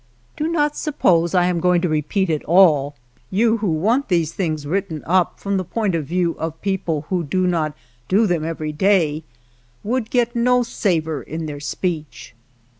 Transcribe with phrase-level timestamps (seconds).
[0.35, 2.95] Do not suppose I am going to repeat it all;
[3.29, 7.23] you who want these things written up from the point of view of people who
[7.23, 7.77] do not
[8.07, 9.23] do them every day
[9.83, 12.33] would get no savor in their speech.